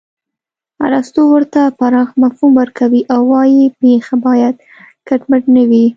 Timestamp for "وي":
5.69-5.85